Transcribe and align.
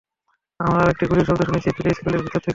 আমরা 0.59 0.81
আরেকটি 0.83 1.05
গুলির 1.05 1.27
শব্দ 1.27 1.41
শুনেছি 1.49 1.69
প্লে 1.77 1.89
স্কুলের 1.97 2.21
ভিতর 2.25 2.31
থেকে। 2.35 2.49